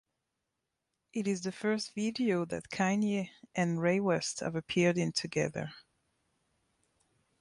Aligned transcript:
It 1.13 1.27
is 1.27 1.41
the 1.43 1.51
first 1.51 1.93
video 1.93 2.43
that 2.45 2.71
Kanye 2.71 3.29
and 3.53 3.79
Ray 3.79 3.99
West 3.99 4.39
have 4.39 4.55
appeared 4.55 4.97
in 4.97 5.11
together. 5.11 5.75